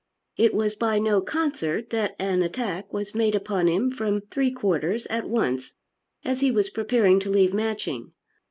It 0.35 0.55
was 0.55 0.73
by 0.73 0.97
no 0.97 1.21
concert 1.21 1.91
that 1.91 2.15
an 2.17 2.41
attack 2.41 2.91
was 2.91 3.13
made 3.13 3.35
upon 3.35 3.67
him 3.67 3.91
from 3.91 4.21
three 4.31 4.49
quarters 4.51 5.05
at 5.11 5.29
once 5.29 5.73
as 6.25 6.39
he 6.39 6.49
was 6.49 6.71
preparing 6.71 7.19
to 7.19 7.29
leave 7.29 7.53
Matching. 7.53 8.11